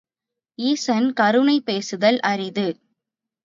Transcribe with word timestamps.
ஈசன் 0.59 1.13
கருணை 1.13 1.57
பேசுதல் 1.61 2.19
அரிது. 2.19 2.67